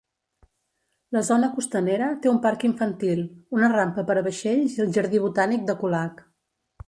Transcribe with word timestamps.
La 1.17 1.21
zona 1.27 1.49
costanera 1.57 2.07
té 2.23 2.31
un 2.31 2.39
parc 2.45 2.65
infantil, 2.71 3.21
una 3.59 3.69
rampa 3.75 4.07
per 4.09 4.17
a 4.21 4.25
vaixells 4.29 4.79
i 4.79 4.83
el 4.87 4.95
Jardí 4.97 5.23
Botànic 5.27 5.69
de 5.71 5.77
Colac. 5.85 6.25